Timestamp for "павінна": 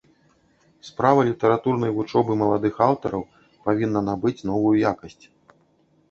3.67-4.01